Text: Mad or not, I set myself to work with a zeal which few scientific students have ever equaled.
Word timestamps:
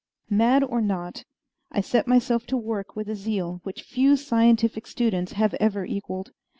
Mad 0.31 0.63
or 0.63 0.81
not, 0.81 1.25
I 1.71 1.79
set 1.81 2.07
myself 2.07 2.47
to 2.47 2.57
work 2.57 2.95
with 2.95 3.07
a 3.07 3.15
zeal 3.15 3.59
which 3.63 3.83
few 3.83 4.17
scientific 4.17 4.87
students 4.87 5.33
have 5.33 5.53
ever 5.59 5.85
equaled. 5.85 6.31